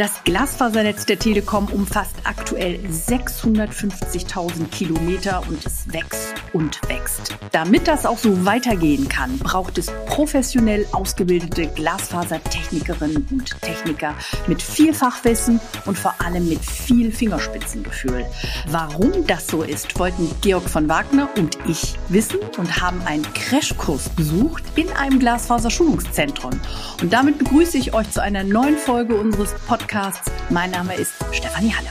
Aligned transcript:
Das 0.00 0.24
Glasfasernetz 0.24 1.04
der 1.04 1.18
Telekom 1.18 1.66
umfasst 1.66 2.16
aktuell 2.24 2.80
650.000 2.86 4.70
Kilometer 4.70 5.42
und 5.46 5.66
es 5.66 5.92
wächst 5.92 6.32
und 6.54 6.80
wächst. 6.88 7.36
Damit 7.52 7.86
das 7.86 8.06
auch 8.06 8.16
so 8.16 8.46
weitergehen 8.46 9.10
kann, 9.10 9.38
braucht 9.38 9.76
es 9.76 9.92
professionell 10.10 10.86
ausgebildete 10.90 11.68
Glasfasertechnikerinnen 11.68 13.28
und 13.30 13.62
Techniker 13.62 14.14
mit 14.48 14.60
viel 14.60 14.92
Fachwissen 14.92 15.60
und 15.86 15.96
vor 15.96 16.14
allem 16.18 16.48
mit 16.48 16.58
viel 16.64 17.12
Fingerspitzengefühl. 17.12 18.26
Warum 18.68 19.24
das 19.28 19.46
so 19.46 19.62
ist, 19.62 19.96
wollten 20.00 20.28
Georg 20.40 20.68
von 20.68 20.88
Wagner 20.88 21.28
und 21.36 21.56
ich 21.66 21.94
wissen 22.08 22.40
und 22.58 22.80
haben 22.82 23.00
einen 23.06 23.22
Crashkurs 23.34 24.08
besucht 24.10 24.64
in 24.74 24.90
einem 24.90 25.20
Glasfaser-Schulungszentrum. 25.20 26.60
Und 27.00 27.12
damit 27.12 27.38
begrüße 27.38 27.78
ich 27.78 27.94
euch 27.94 28.10
zu 28.10 28.20
einer 28.20 28.42
neuen 28.42 28.76
Folge 28.76 29.14
unseres 29.14 29.54
Podcasts. 29.68 30.28
Mein 30.50 30.72
Name 30.72 30.94
ist 30.96 31.12
Stefanie 31.30 31.72
Halle. 31.72 31.88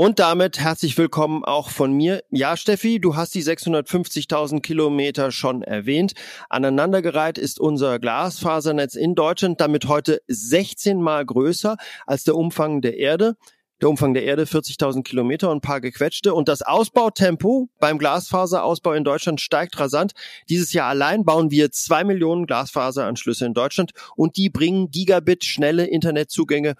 Und 0.00 0.20
damit 0.20 0.60
herzlich 0.60 0.96
willkommen 0.96 1.44
auch 1.44 1.70
von 1.70 1.92
mir. 1.92 2.22
Ja, 2.30 2.56
Steffi, 2.56 3.00
du 3.00 3.16
hast 3.16 3.34
die 3.34 3.42
650.000 3.42 4.60
Kilometer 4.60 5.32
schon 5.32 5.62
erwähnt. 5.62 6.12
Aneinandergereiht 6.48 7.36
ist 7.36 7.58
unser 7.58 7.98
Glasfasernetz 7.98 8.94
in 8.94 9.16
Deutschland 9.16 9.60
damit 9.60 9.88
heute 9.88 10.22
16 10.28 11.02
mal 11.02 11.26
größer 11.26 11.76
als 12.06 12.22
der 12.22 12.36
Umfang 12.36 12.80
der 12.80 12.96
Erde. 12.96 13.34
Der 13.80 13.88
Umfang 13.88 14.14
der 14.14 14.22
Erde 14.22 14.44
40.000 14.44 15.02
Kilometer 15.02 15.50
und 15.50 15.58
ein 15.58 15.60
paar 15.62 15.80
gequetschte. 15.80 16.32
Und 16.32 16.46
das 16.46 16.62
Ausbautempo 16.62 17.68
beim 17.80 17.98
Glasfaserausbau 17.98 18.92
in 18.92 19.02
Deutschland 19.02 19.40
steigt 19.40 19.80
rasant. 19.80 20.12
Dieses 20.48 20.72
Jahr 20.72 20.88
allein 20.88 21.24
bauen 21.24 21.50
wir 21.50 21.72
zwei 21.72 22.04
Millionen 22.04 22.46
Glasfaseranschlüsse 22.46 23.46
in 23.46 23.54
Deutschland 23.54 23.90
und 24.14 24.36
die 24.36 24.48
bringen 24.48 24.92
Gigabit 24.92 25.44
schnelle 25.44 25.86
Internetzugänge 25.86 26.76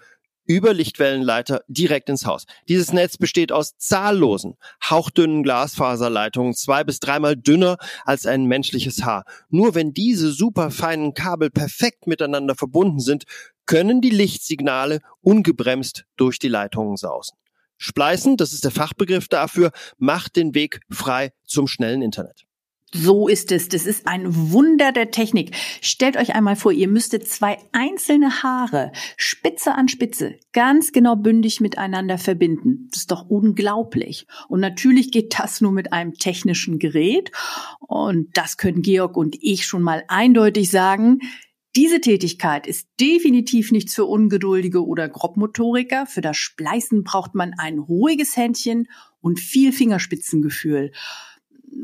über 0.49 0.73
Lichtwellenleiter 0.73 1.61
direkt 1.67 2.09
ins 2.09 2.25
Haus. 2.25 2.45
Dieses 2.67 2.91
Netz 2.91 3.17
besteht 3.17 3.51
aus 3.51 3.77
zahllosen, 3.77 4.55
hauchdünnen 4.83 5.43
Glasfaserleitungen, 5.43 6.55
zwei 6.55 6.83
bis 6.83 6.99
dreimal 6.99 7.37
dünner 7.37 7.77
als 8.03 8.25
ein 8.25 8.45
menschliches 8.45 9.03
Haar. 9.03 9.25
Nur 9.49 9.75
wenn 9.75 9.93
diese 9.93 10.31
superfeinen 10.31 11.13
Kabel 11.13 11.51
perfekt 11.51 12.07
miteinander 12.07 12.55
verbunden 12.55 12.99
sind, 12.99 13.25
können 13.67 14.01
die 14.01 14.09
Lichtsignale 14.09 15.01
ungebremst 15.21 16.05
durch 16.17 16.39
die 16.39 16.47
Leitungen 16.47 16.97
sausen. 16.97 17.37
Spleißen, 17.77 18.35
das 18.35 18.51
ist 18.51 18.63
der 18.63 18.71
Fachbegriff 18.71 19.27
dafür, 19.27 19.69
macht 19.99 20.35
den 20.35 20.55
Weg 20.55 20.79
frei 20.89 21.31
zum 21.45 21.67
schnellen 21.67 22.01
Internet. 22.01 22.48
So 22.91 23.27
ist 23.27 23.51
es. 23.51 23.69
Das 23.69 23.85
ist 23.85 24.07
ein 24.07 24.25
Wunder 24.51 24.91
der 24.91 25.11
Technik. 25.11 25.55
Stellt 25.81 26.17
euch 26.17 26.33
einmal 26.33 26.55
vor, 26.55 26.71
ihr 26.71 26.87
müsstet 26.87 27.27
zwei 27.27 27.59
einzelne 27.71 28.41
Haare 28.41 28.91
Spitze 29.15 29.75
an 29.75 29.87
Spitze 29.87 30.35
ganz 30.53 30.91
genau 30.91 31.15
bündig 31.15 31.61
miteinander 31.61 32.17
verbinden. 32.17 32.87
Das 32.91 33.01
ist 33.01 33.11
doch 33.11 33.29
unglaublich. 33.29 34.25
Und 34.47 34.59
natürlich 34.59 35.11
geht 35.11 35.37
das 35.37 35.61
nur 35.61 35.71
mit 35.71 35.93
einem 35.93 36.15
technischen 36.15 36.79
Gerät. 36.79 37.31
Und 37.79 38.35
das 38.35 38.57
können 38.57 38.81
Georg 38.81 39.17
und 39.17 39.37
ich 39.39 39.65
schon 39.65 39.83
mal 39.83 40.03
eindeutig 40.07 40.71
sagen. 40.71 41.19
Diese 41.75 42.01
Tätigkeit 42.01 42.65
ist 42.65 42.87
definitiv 42.99 43.71
nichts 43.71 43.93
für 43.93 44.05
Ungeduldige 44.05 44.83
oder 44.83 45.07
Grobmotoriker. 45.07 46.07
Für 46.07 46.21
das 46.21 46.37
Spleißen 46.37 47.03
braucht 47.03 47.35
man 47.35 47.53
ein 47.59 47.77
ruhiges 47.77 48.35
Händchen 48.35 48.87
und 49.21 49.39
viel 49.39 49.71
Fingerspitzengefühl 49.71 50.91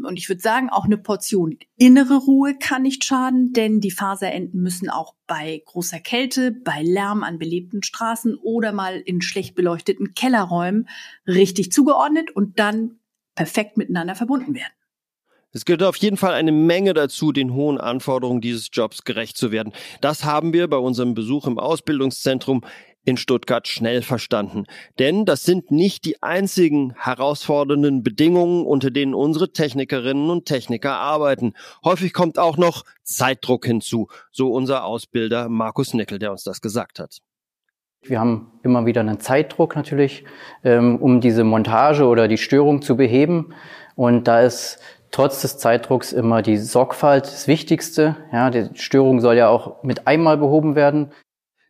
und 0.03 0.17
ich 0.17 0.27
würde 0.27 0.41
sagen, 0.41 0.69
auch 0.69 0.85
eine 0.85 0.97
Portion 0.97 1.57
innere 1.77 2.17
Ruhe 2.17 2.55
kann 2.57 2.81
nicht 2.81 3.05
schaden, 3.05 3.53
denn 3.53 3.79
die 3.79 3.91
Faserenden 3.91 4.61
müssen 4.61 4.89
auch 4.89 5.13
bei 5.27 5.61
großer 5.65 5.99
Kälte, 5.99 6.51
bei 6.51 6.81
Lärm 6.81 7.23
an 7.23 7.39
belebten 7.39 7.83
Straßen 7.83 8.35
oder 8.35 8.71
mal 8.71 8.99
in 8.99 9.21
schlecht 9.21 9.55
beleuchteten 9.55 10.13
Kellerräumen 10.13 10.89
richtig 11.27 11.71
zugeordnet 11.71 12.31
und 12.31 12.59
dann 12.59 12.99
perfekt 13.35 13.77
miteinander 13.77 14.15
verbunden 14.15 14.55
werden. 14.55 14.73
Es 15.55 15.63
gehört 15.63 15.83
auf 15.83 15.95
jeden 15.95 16.17
Fall 16.17 16.33
eine 16.33 16.51
Menge 16.51 16.93
dazu, 16.93 17.31
den 17.31 17.53
hohen 17.53 17.77
Anforderungen 17.77 18.41
dieses 18.41 18.69
Jobs 18.73 19.05
gerecht 19.05 19.37
zu 19.37 19.53
werden. 19.53 19.71
Das 20.01 20.25
haben 20.25 20.51
wir 20.51 20.67
bei 20.67 20.75
unserem 20.75 21.13
Besuch 21.13 21.47
im 21.47 21.59
Ausbildungszentrum 21.59 22.65
in 23.05 23.17
Stuttgart 23.17 23.67
schnell 23.67 24.01
verstanden. 24.01 24.65
Denn 24.99 25.25
das 25.25 25.43
sind 25.43 25.71
nicht 25.71 26.05
die 26.05 26.21
einzigen 26.21 26.93
herausfordernden 26.97 28.03
Bedingungen, 28.03 28.65
unter 28.65 28.91
denen 28.91 29.13
unsere 29.13 29.53
Technikerinnen 29.53 30.29
und 30.29 30.45
Techniker 30.45 30.97
arbeiten. 30.97 31.53
Häufig 31.83 32.13
kommt 32.13 32.37
auch 32.37 32.57
noch 32.57 32.83
Zeitdruck 33.03 33.65
hinzu, 33.65 34.07
so 34.31 34.51
unser 34.51 34.83
Ausbilder 34.83 35.47
Markus 35.47 35.93
Nickel, 35.93 36.19
der 36.19 36.31
uns 36.31 36.43
das 36.43 36.61
gesagt 36.61 36.99
hat. 36.99 37.19
Wir 38.01 38.19
haben 38.19 38.51
immer 38.63 38.85
wieder 38.85 39.01
einen 39.01 39.19
Zeitdruck 39.19 39.75
natürlich, 39.75 40.25
ähm, 40.63 40.97
um 40.97 41.21
diese 41.21 41.43
Montage 41.43 42.05
oder 42.05 42.27
die 42.27 42.37
Störung 42.37 42.81
zu 42.81 42.95
beheben. 42.95 43.53
Und 43.95 44.27
da 44.27 44.41
ist 44.41 44.79
trotz 45.11 45.41
des 45.41 45.57
Zeitdrucks 45.57 46.11
immer 46.11 46.41
die 46.41 46.57
Sorgfalt 46.57 47.25
das 47.25 47.47
Wichtigste. 47.47 48.17
Ja, 48.31 48.49
die 48.49 48.69
Störung 48.73 49.21
soll 49.21 49.37
ja 49.37 49.47
auch 49.47 49.81
mit 49.81 50.07
einmal 50.07 50.37
behoben 50.37 50.75
werden. 50.75 51.11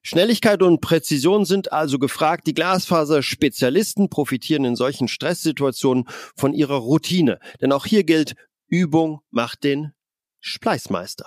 Schnelligkeit 0.07 0.61
und 0.61 0.81
Präzision 0.81 1.45
sind 1.45 1.73
also 1.73 1.97
gefragt. 1.97 2.45
Die 2.45 2.53
Glasfaser-Spezialisten 2.53 4.07
profitieren 4.07 4.63
in 4.63 4.75
solchen 4.75 5.07
Stresssituationen 5.07 6.05
von 6.35 6.53
ihrer 6.53 6.75
Routine. 6.75 7.39
Denn 7.59 7.71
auch 7.71 7.87
hier 7.87 8.03
gilt, 8.03 8.35
Übung 8.67 9.21
macht 9.31 9.63
den 9.63 9.93
Spleißmeister. 10.41 11.25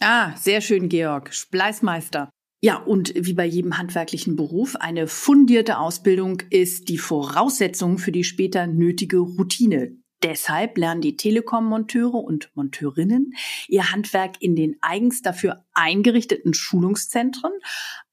Ah, 0.00 0.36
sehr 0.36 0.60
schön, 0.60 0.90
Georg. 0.90 1.32
Spleißmeister. 1.32 2.28
Ja, 2.60 2.76
und 2.76 3.14
wie 3.16 3.32
bei 3.32 3.46
jedem 3.46 3.78
handwerklichen 3.78 4.36
Beruf, 4.36 4.76
eine 4.76 5.06
fundierte 5.06 5.78
Ausbildung 5.78 6.42
ist 6.50 6.90
die 6.90 6.98
Voraussetzung 6.98 7.96
für 7.96 8.12
die 8.12 8.24
später 8.24 8.66
nötige 8.66 9.20
Routine. 9.20 9.96
Deshalb 10.26 10.76
lernen 10.76 11.02
die 11.02 11.16
Telekom-Monteure 11.16 12.16
und 12.16 12.50
Monteurinnen 12.56 13.34
ihr 13.68 13.92
Handwerk 13.92 14.42
in 14.42 14.56
den 14.56 14.76
eigens 14.80 15.22
dafür 15.22 15.64
eingerichteten 15.72 16.52
Schulungszentren. 16.52 17.52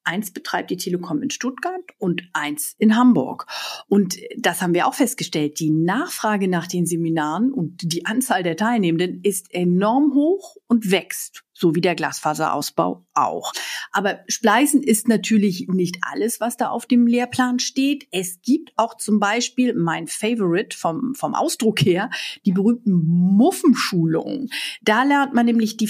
Eins 0.03 0.31
betreibt 0.31 0.69
die 0.71 0.77
Telekom 0.77 1.21
in 1.21 1.29
Stuttgart 1.29 1.83
und 1.97 2.23
eins 2.33 2.75
in 2.77 2.95
Hamburg. 2.95 3.47
Und 3.87 4.17
das 4.37 4.61
haben 4.61 4.73
wir 4.73 4.87
auch 4.87 4.93
festgestellt. 4.93 5.59
Die 5.59 5.69
Nachfrage 5.69 6.47
nach 6.47 6.67
den 6.67 6.85
Seminaren 6.85 7.51
und 7.51 7.79
die 7.83 8.05
Anzahl 8.05 8.43
der 8.43 8.57
Teilnehmenden 8.57 9.21
ist 9.23 9.53
enorm 9.53 10.13
hoch 10.13 10.57
und 10.67 10.91
wächst 10.91 11.43
so 11.53 11.75
wie 11.75 11.81
der 11.81 11.95
Glasfaserausbau 11.95 13.05
auch. 13.13 13.53
Aber 13.91 14.19
Spleißen 14.27 14.81
ist 14.83 15.07
natürlich 15.07 15.67
nicht 15.69 15.97
alles, 16.01 16.41
was 16.41 16.57
da 16.57 16.69
auf 16.69 16.85
dem 16.85 17.07
Lehrplan 17.07 17.59
steht. 17.59 18.07
Es 18.11 18.41
gibt 18.41 18.73
auch 18.75 18.97
zum 18.97 19.19
Beispiel 19.19 19.73
mein 19.73 20.07
Favorite 20.07 20.75
vom, 20.75 21.13
vom 21.15 21.35
Ausdruck 21.35 21.81
her, 21.81 22.09
die 22.45 22.51
berühmten 22.51 22.91
Muffenschulungen. 22.91 24.49
Da 24.81 25.03
lernt 25.03 25.33
man 25.33 25.45
nämlich 25.45 25.77
die 25.77 25.87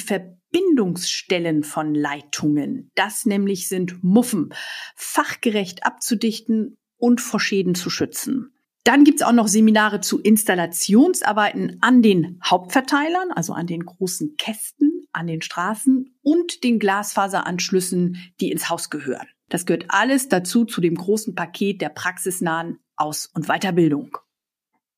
Verbindungsstellen 0.54 1.64
von 1.64 1.96
Leitungen. 1.96 2.92
Das 2.96 3.26
nämlich 3.26 3.68
sind 3.68 4.04
Muffen, 4.04 4.54
fachgerecht 4.96 5.86
abzudichten 5.86 6.78
und 6.98 7.22
vor 7.22 7.40
Schäden 7.40 7.74
zu 7.74 7.90
schützen. 7.90 8.54
Dann 8.84 9.04
gibt's 9.04 9.24
auch 9.24 9.32
noch 9.32 9.48
Seminare 9.48 10.02
zu 10.02 10.20
Installationsarbeiten 10.20 11.78
an 11.82 12.02
den 12.02 12.40
Hauptverteilern, 12.44 13.32
also 13.32 13.54
an 13.54 13.66
den 13.66 13.86
großen 13.86 14.36
Kästen 14.38 15.08
an 15.12 15.28
den 15.28 15.42
Straßen 15.42 16.18
und 16.22 16.64
den 16.64 16.80
Glasfaseranschlüssen, 16.80 18.18
die 18.42 18.52
ins 18.52 18.70
Haus 18.70 18.90
gehören. 18.90 19.28
Das 19.50 19.66
gehört 19.66 19.86
alles 19.90 20.28
dazu 20.28 20.66
zu 20.66 20.82
dem 20.82 20.96
großen 20.96 21.36
Paket 21.36 21.82
der 21.82 21.90
praxisnahen 21.90 22.80
Aus- 22.96 23.30
und 23.34 23.48
Weiterbildung. 23.48 24.18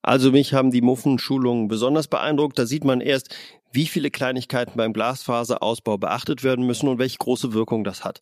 Also 0.05 0.31
mich 0.31 0.53
haben 0.53 0.69
die 0.69 0.81
Muffenschulungen 0.81 1.67
besonders 1.67 2.07
beeindruckt. 2.07 2.59
Da 2.59 2.67
sieht 2.67 2.83
man 2.83 3.01
erst, 3.01 3.35
wie 3.71 3.87
viele 3.87 4.11
Kleinigkeiten 4.11 4.77
beim 4.77 4.93
Glasfaserausbau 4.93 5.97
beachtet 5.97 6.43
werden 6.43 6.63
müssen 6.63 6.87
und 6.87 6.99
welche 6.99 7.17
große 7.17 7.53
Wirkung 7.53 7.83
das 7.83 8.05
hat. 8.05 8.21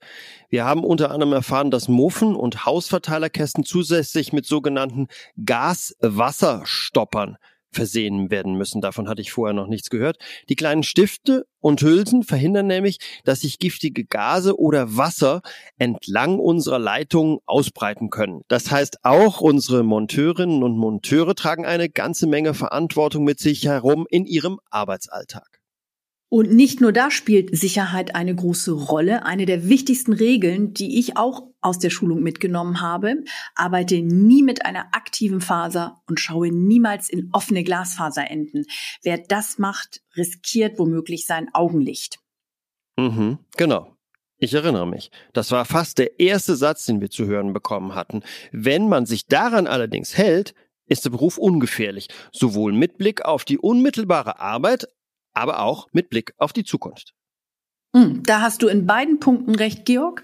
Wir 0.50 0.64
haben 0.64 0.86
unter 0.86 1.12
anderem 1.12 1.34
erfahren, 1.34 1.72
dass 1.72 1.90
Muffen 1.90 2.38
und 2.38 2.66
Hausverteilerkästen 2.66 3.66
zusätzlich 3.66 4.32
mit 4.32 4.46
sogenannten 4.46 5.10
Gaswasserstoppern 5.44 7.36
versehen 7.76 8.32
werden 8.32 8.56
müssen. 8.56 8.82
Davon 8.82 9.10
hatte 9.10 9.22
ich 9.22 9.32
vorher 9.32 9.54
noch 9.54 9.68
nichts 9.68 9.90
gehört. 9.90 10.18
Die 10.50 10.56
kleinen 10.56 10.84
Stifte 10.84 11.46
und 11.60 11.82
Hülsen 11.82 12.24
verhindern 12.24 12.68
nämlich, 12.68 13.00
dass 13.24 13.42
sich 13.42 13.60
giftige 13.60 14.06
Gase 14.06 14.60
oder 14.60 14.98
Wasser 14.98 15.42
entlang 15.78 16.40
unserer 16.40 16.80
Leitungen 16.80 17.40
ausbreiten 17.46 18.10
können. 18.10 18.42
Das 18.48 18.72
heißt, 18.72 19.00
auch 19.04 19.42
unsere 19.42 19.84
Monteurinnen 19.84 20.64
und 20.64 20.78
Monteure 20.78 21.36
tragen 21.36 21.66
eine 21.66 21.90
ganze 21.90 22.28
Menge 22.28 22.54
Verantwortung 22.54 23.24
mit 23.24 23.40
sich 23.40 23.66
herum 23.66 24.06
in 24.10 24.26
ihrem 24.26 24.60
Arbeitsalltag. 24.70 25.63
Und 26.34 26.52
nicht 26.52 26.82
nur 26.82 26.92
da 26.92 27.12
spielt 27.12 27.56
Sicherheit 27.56 28.16
eine 28.16 28.34
große 28.34 28.72
Rolle. 28.72 29.24
Eine 29.24 29.46
der 29.46 29.70
wichtigsten 29.70 30.14
Regeln, 30.14 30.74
die 30.74 30.98
ich 30.98 31.16
auch 31.16 31.44
aus 31.62 31.78
der 31.78 31.92
Schulung 31.92 32.24
mitgenommen 32.24 32.82
habe, 32.82 33.18
arbeite 33.54 34.02
nie 34.02 34.42
mit 34.42 34.66
einer 34.66 34.96
aktiven 34.96 35.42
Faser 35.42 36.02
und 36.08 36.20
schaue 36.20 36.52
niemals 36.52 37.08
in 37.08 37.30
offene 37.34 37.64
Glasfaserenden. 37.64 38.66
Wer 39.04 39.20
das 39.20 39.60
macht, 39.60 40.02
riskiert 40.18 40.80
womöglich 40.80 41.28
sein 41.28 41.54
Augenlicht. 41.54 42.18
Mhm, 42.98 43.38
genau. 43.56 43.96
Ich 44.40 44.56
erinnere 44.56 44.88
mich. 44.88 45.12
Das 45.34 45.52
war 45.52 45.66
fast 45.66 46.00
der 46.00 46.20
erste 46.20 46.56
Satz, 46.56 46.88
den 46.88 47.00
wir 47.00 47.12
zu 47.12 47.28
hören 47.28 47.54
bekommen 47.54 47.94
hatten. 47.94 48.24
Wenn 48.52 48.90
man 48.90 49.06
sich 49.06 49.28
daran 49.28 49.68
allerdings 49.68 50.18
hält, 50.18 50.56
ist 50.88 51.06
der 51.06 51.12
Beruf 51.12 51.38
ungefährlich, 51.38 52.08
sowohl 52.32 52.74
mit 52.74 52.98
Blick 52.98 53.24
auf 53.24 53.46
die 53.46 53.60
unmittelbare 53.60 54.40
Arbeit, 54.40 54.88
aber 55.34 55.60
auch 55.60 55.88
mit 55.92 56.10
Blick 56.10 56.34
auf 56.38 56.54
die 56.54 56.64
Zukunft. 56.64 57.14
Hm, 57.96 58.24
da 58.24 58.42
hast 58.42 58.64
du 58.64 58.68
in 58.68 58.88
beiden 58.88 59.20
Punkten 59.20 59.54
recht, 59.54 59.86
Georg. 59.86 60.24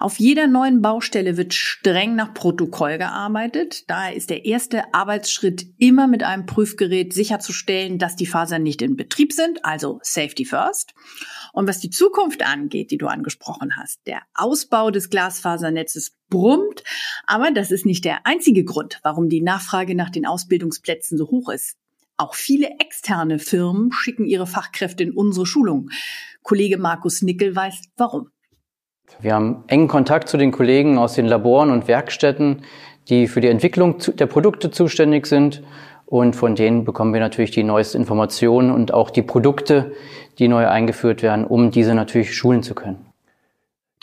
Auf 0.00 0.18
jeder 0.18 0.48
neuen 0.48 0.82
Baustelle 0.82 1.36
wird 1.36 1.54
streng 1.54 2.16
nach 2.16 2.34
Protokoll 2.34 2.98
gearbeitet. 2.98 3.88
Daher 3.88 4.16
ist 4.16 4.30
der 4.30 4.44
erste 4.46 4.92
Arbeitsschritt 4.92 5.64
immer 5.78 6.08
mit 6.08 6.24
einem 6.24 6.44
Prüfgerät 6.44 7.12
sicherzustellen, 7.12 8.00
dass 8.00 8.16
die 8.16 8.26
Fasern 8.26 8.64
nicht 8.64 8.82
in 8.82 8.96
Betrieb 8.96 9.32
sind, 9.32 9.64
also 9.64 10.00
Safety 10.02 10.44
First. 10.44 10.94
Und 11.52 11.68
was 11.68 11.78
die 11.78 11.90
Zukunft 11.90 12.44
angeht, 12.44 12.90
die 12.90 12.98
du 12.98 13.06
angesprochen 13.06 13.76
hast, 13.76 14.04
der 14.08 14.22
Ausbau 14.34 14.90
des 14.90 15.08
Glasfasernetzes 15.08 16.16
brummt, 16.30 16.82
aber 17.28 17.52
das 17.52 17.70
ist 17.70 17.86
nicht 17.86 18.04
der 18.04 18.26
einzige 18.26 18.64
Grund, 18.64 18.98
warum 19.04 19.28
die 19.28 19.40
Nachfrage 19.40 19.94
nach 19.94 20.10
den 20.10 20.26
Ausbildungsplätzen 20.26 21.16
so 21.16 21.28
hoch 21.28 21.48
ist. 21.50 21.76
Auch 22.16 22.34
viele 22.34 22.68
externe 22.78 23.38
Firmen 23.38 23.90
schicken 23.92 24.24
ihre 24.24 24.46
Fachkräfte 24.46 25.02
in 25.02 25.12
unsere 25.12 25.46
Schulung. 25.46 25.90
Kollege 26.42 26.78
Markus 26.78 27.22
Nickel 27.22 27.56
weiß 27.56 27.80
warum. 27.96 28.28
Wir 29.20 29.34
haben 29.34 29.64
engen 29.66 29.88
Kontakt 29.88 30.28
zu 30.28 30.36
den 30.36 30.52
Kollegen 30.52 30.96
aus 30.96 31.14
den 31.14 31.26
Laboren 31.26 31.70
und 31.70 31.88
Werkstätten, 31.88 32.62
die 33.08 33.26
für 33.26 33.40
die 33.40 33.48
Entwicklung 33.48 33.98
der 33.98 34.26
Produkte 34.26 34.70
zuständig 34.70 35.26
sind. 35.26 35.62
Und 36.06 36.36
von 36.36 36.54
denen 36.54 36.84
bekommen 36.84 37.12
wir 37.12 37.20
natürlich 37.20 37.50
die 37.50 37.64
neuesten 37.64 37.98
Informationen 37.98 38.70
und 38.70 38.94
auch 38.94 39.10
die 39.10 39.22
Produkte, 39.22 39.92
die 40.38 40.48
neu 40.48 40.68
eingeführt 40.68 41.22
werden, 41.22 41.44
um 41.44 41.70
diese 41.70 41.94
natürlich 41.94 42.34
schulen 42.34 42.62
zu 42.62 42.74
können. 42.74 43.06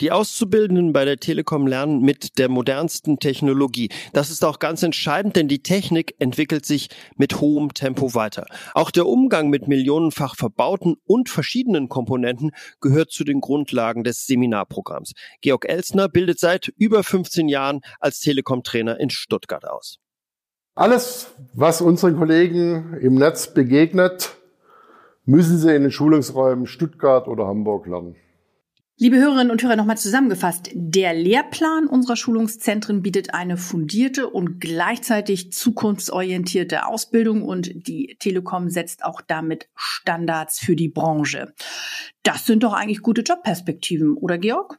Die 0.02 0.10
Auszubildenden 0.10 0.92
bei 0.92 1.04
der 1.04 1.18
Telekom 1.18 1.68
lernen 1.68 2.00
mit 2.00 2.36
der 2.36 2.48
modernsten 2.48 3.20
Technologie. 3.20 3.88
Das 4.12 4.32
ist 4.32 4.44
auch 4.44 4.58
ganz 4.58 4.82
entscheidend, 4.82 5.36
denn 5.36 5.46
die 5.46 5.62
Technik 5.62 6.16
entwickelt 6.18 6.66
sich 6.66 6.88
mit 7.14 7.40
hohem 7.40 7.72
Tempo 7.72 8.12
weiter. 8.12 8.46
Auch 8.74 8.90
der 8.90 9.06
Umgang 9.06 9.48
mit 9.48 9.68
millionenfach 9.68 10.34
verbauten 10.34 10.96
und 11.04 11.28
verschiedenen 11.28 11.88
Komponenten 11.88 12.50
gehört 12.80 13.12
zu 13.12 13.22
den 13.22 13.40
Grundlagen 13.40 14.02
des 14.02 14.26
Seminarprogramms. 14.26 15.12
Georg 15.40 15.68
Elsner 15.68 16.08
bildet 16.08 16.40
seit 16.40 16.66
über 16.76 17.04
15 17.04 17.46
Jahren 17.46 17.78
als 18.00 18.18
Telekom-Trainer 18.18 18.98
in 18.98 19.08
Stuttgart 19.08 19.64
aus. 19.64 19.98
Alles, 20.74 21.28
was 21.54 21.80
unseren 21.80 22.16
Kollegen 22.16 22.98
im 23.00 23.14
Netz 23.14 23.54
begegnet, 23.54 24.36
müssen 25.24 25.58
sie 25.58 25.72
in 25.76 25.82
den 25.82 25.92
Schulungsräumen 25.92 26.66
Stuttgart 26.66 27.28
oder 27.28 27.46
Hamburg 27.46 27.86
lernen. 27.86 28.16
Liebe 29.02 29.16
Hörerinnen 29.16 29.50
und 29.50 29.60
Hörer, 29.60 29.74
nochmal 29.74 29.98
zusammengefasst. 29.98 30.70
Der 30.74 31.12
Lehrplan 31.12 31.88
unserer 31.88 32.14
Schulungszentren 32.14 33.02
bietet 33.02 33.34
eine 33.34 33.56
fundierte 33.56 34.30
und 34.30 34.60
gleichzeitig 34.60 35.52
zukunftsorientierte 35.52 36.86
Ausbildung 36.86 37.42
und 37.42 37.88
die 37.88 38.14
Telekom 38.20 38.70
setzt 38.70 39.04
auch 39.04 39.20
damit 39.20 39.68
Standards 39.74 40.60
für 40.60 40.76
die 40.76 40.88
Branche. 40.88 41.52
Das 42.22 42.46
sind 42.46 42.62
doch 42.62 42.74
eigentlich 42.74 43.02
gute 43.02 43.22
Jobperspektiven, 43.22 44.14
oder 44.14 44.38
Georg? 44.38 44.78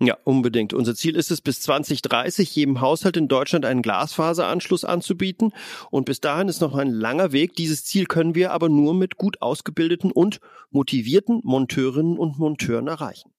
Ja, 0.00 0.18
unbedingt. 0.24 0.74
Unser 0.74 0.96
Ziel 0.96 1.14
ist 1.14 1.30
es, 1.30 1.40
bis 1.40 1.60
2030 1.60 2.52
jedem 2.56 2.80
Haushalt 2.80 3.16
in 3.16 3.28
Deutschland 3.28 3.64
einen 3.64 3.80
Glasfaseranschluss 3.80 4.84
anzubieten. 4.84 5.52
Und 5.92 6.04
bis 6.04 6.20
dahin 6.20 6.48
ist 6.48 6.60
noch 6.60 6.74
ein 6.74 6.90
langer 6.90 7.30
Weg. 7.30 7.54
Dieses 7.54 7.84
Ziel 7.84 8.06
können 8.06 8.34
wir 8.34 8.50
aber 8.50 8.68
nur 8.68 8.92
mit 8.92 9.16
gut 9.16 9.40
ausgebildeten 9.40 10.10
und 10.10 10.40
motivierten 10.70 11.40
Monteurinnen 11.44 12.18
und 12.18 12.40
Monteuren 12.40 12.88
erreichen. 12.88 13.35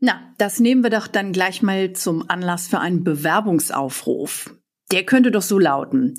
Na, 0.00 0.34
das 0.38 0.60
nehmen 0.60 0.82
wir 0.82 0.90
doch 0.90 1.06
dann 1.06 1.32
gleich 1.32 1.62
mal 1.62 1.92
zum 1.92 2.28
Anlass 2.28 2.68
für 2.68 2.80
einen 2.80 3.04
Bewerbungsaufruf. 3.04 4.54
Der 4.90 5.04
könnte 5.04 5.30
doch 5.30 5.42
so 5.42 5.58
lauten. 5.58 6.18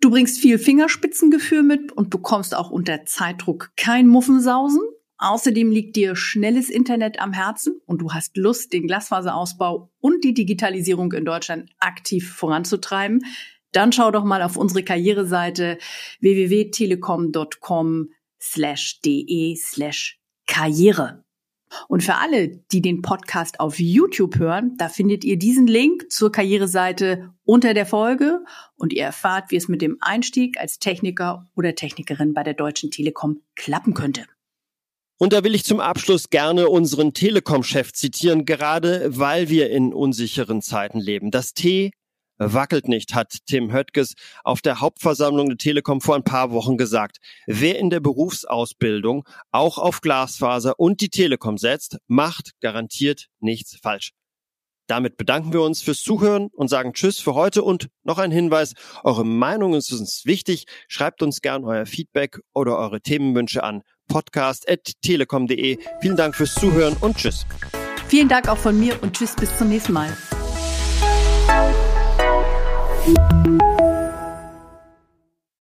Du 0.00 0.10
bringst 0.10 0.38
viel 0.38 0.58
Fingerspitzengefühl 0.58 1.62
mit 1.62 1.92
und 1.92 2.10
bekommst 2.10 2.54
auch 2.54 2.70
unter 2.70 3.04
Zeitdruck 3.06 3.70
kein 3.76 4.06
Muffensausen. 4.06 4.80
Außerdem 5.16 5.70
liegt 5.70 5.96
dir 5.96 6.16
schnelles 6.16 6.68
Internet 6.68 7.20
am 7.20 7.32
Herzen 7.32 7.80
und 7.86 8.02
du 8.02 8.12
hast 8.12 8.36
Lust, 8.36 8.72
den 8.72 8.86
Glasfaserausbau 8.86 9.90
und 10.00 10.24
die 10.24 10.34
Digitalisierung 10.34 11.12
in 11.12 11.24
Deutschland 11.24 11.70
aktiv 11.78 12.30
voranzutreiben. 12.32 13.24
Dann 13.72 13.92
schau 13.92 14.10
doch 14.10 14.24
mal 14.24 14.42
auf 14.42 14.56
unsere 14.56 14.82
Karriereseite 14.82 15.78
www.telekom.com 16.20 18.10
Und 21.88 22.02
für 22.02 22.16
alle, 22.16 22.48
die 22.48 22.80
den 22.80 23.02
Podcast 23.02 23.60
auf 23.60 23.78
YouTube 23.78 24.38
hören, 24.38 24.76
da 24.78 24.88
findet 24.88 25.24
ihr 25.24 25.38
diesen 25.38 25.66
Link 25.66 26.10
zur 26.10 26.32
Karriereseite 26.32 27.32
unter 27.44 27.74
der 27.74 27.86
Folge 27.86 28.44
und 28.76 28.92
ihr 28.92 29.04
erfahrt, 29.04 29.50
wie 29.50 29.56
es 29.56 29.68
mit 29.68 29.82
dem 29.82 29.98
Einstieg 30.00 30.58
als 30.58 30.78
Techniker 30.78 31.46
oder 31.54 31.74
Technikerin 31.74 32.34
bei 32.34 32.42
der 32.42 32.54
Deutschen 32.54 32.90
Telekom 32.90 33.40
klappen 33.54 33.94
könnte. 33.94 34.24
Und 35.18 35.32
da 35.32 35.44
will 35.44 35.54
ich 35.54 35.64
zum 35.64 35.80
Abschluss 35.80 36.28
gerne 36.28 36.68
unseren 36.68 37.14
Telekom-Chef 37.14 37.92
zitieren, 37.92 38.44
gerade 38.44 39.18
weil 39.18 39.48
wir 39.48 39.70
in 39.70 39.94
unsicheren 39.94 40.60
Zeiten 40.60 40.98
leben. 40.98 41.30
Das 41.30 41.54
T 41.54 41.92
wackelt 42.38 42.88
nicht, 42.88 43.14
hat 43.14 43.38
Tim 43.46 43.72
Höttges 43.72 44.14
auf 44.42 44.60
der 44.60 44.80
Hauptversammlung 44.80 45.48
der 45.48 45.58
Telekom 45.58 46.00
vor 46.00 46.16
ein 46.16 46.24
paar 46.24 46.50
Wochen 46.50 46.76
gesagt. 46.76 47.18
Wer 47.46 47.78
in 47.78 47.90
der 47.90 48.00
Berufsausbildung 48.00 49.24
auch 49.50 49.78
auf 49.78 50.00
Glasfaser 50.00 50.78
und 50.78 51.00
die 51.00 51.10
Telekom 51.10 51.58
setzt, 51.58 51.98
macht 52.06 52.52
garantiert 52.60 53.26
nichts 53.40 53.76
falsch. 53.82 54.12
Damit 54.86 55.16
bedanken 55.16 55.52
wir 55.52 55.62
uns 55.62 55.80
fürs 55.80 56.02
Zuhören 56.02 56.48
und 56.52 56.68
sagen 56.68 56.92
Tschüss 56.92 57.18
für 57.18 57.34
heute 57.34 57.62
und 57.62 57.88
noch 58.02 58.18
ein 58.18 58.30
Hinweis, 58.30 58.74
eure 59.02 59.24
Meinung 59.24 59.74
ist 59.74 59.90
uns 59.92 60.26
wichtig. 60.26 60.66
Schreibt 60.88 61.22
uns 61.22 61.40
gern 61.40 61.64
euer 61.64 61.86
Feedback 61.86 62.40
oder 62.52 62.76
eure 62.76 63.00
Themenwünsche 63.00 63.64
an 63.64 63.82
podcast.telekom.de. 64.08 65.78
Vielen 66.02 66.16
Dank 66.16 66.36
fürs 66.36 66.54
Zuhören 66.54 66.96
und 67.00 67.16
Tschüss. 67.16 67.46
Vielen 68.08 68.28
Dank 68.28 68.48
auch 68.48 68.58
von 68.58 68.78
mir 68.78 69.02
und 69.02 69.16
Tschüss 69.16 69.34
bis 69.34 69.56
zum 69.56 69.70
nächsten 69.70 69.94
Mal. 69.94 70.14
you 73.06 73.63